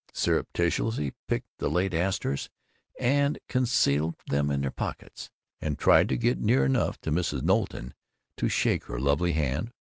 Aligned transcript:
surreptitiously 0.13 1.13
picked 1.27 1.59
the 1.59 1.69
late 1.69 1.93
asters 1.93 2.49
and 2.99 3.37
concealed 3.47 4.15
them 4.29 4.49
in 4.49 4.61
their 4.61 4.71
pockets, 4.71 5.29
and 5.61 5.77
tried 5.77 6.09
to 6.09 6.17
get 6.17 6.39
near 6.39 6.65
enough 6.65 6.99
to 6.99 7.11
Mrs. 7.11 7.43
Knowlton 7.43 7.93
to 8.37 8.49
shake 8.49 8.85
her 8.85 8.99
lovely 8.99 9.33
hand. 9.33 9.71